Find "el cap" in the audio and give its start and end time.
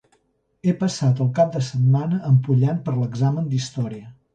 1.27-1.53